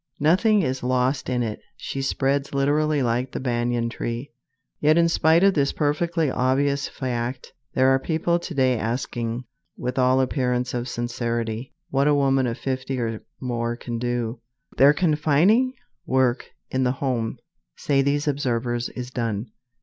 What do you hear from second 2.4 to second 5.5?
literally like the banyan tree. Yet in spite